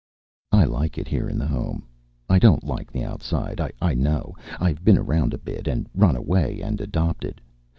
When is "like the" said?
2.63-3.03